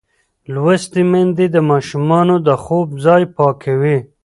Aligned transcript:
لوستې 0.53 1.01
میندې 1.11 1.45
د 1.51 1.57
ماشومانو 1.71 2.35
د 2.47 2.49
خوب 2.63 2.87
ځای 3.05 3.23
پاکوي. 3.35 3.97